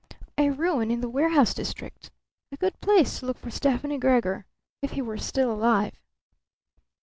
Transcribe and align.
A 0.39 0.49
ruin 0.49 0.89
in 0.89 1.01
the 1.01 1.07
warehouse 1.09 1.53
district? 1.53 2.09
A 2.51 2.57
good 2.57 2.81
place 2.81 3.19
to 3.19 3.27
look 3.27 3.37
for 3.37 3.51
Stefani 3.51 3.99
Gregor 3.99 4.47
if 4.81 4.93
he 4.93 5.01
were 5.03 5.15
still 5.15 5.51
alive. 5.51 5.93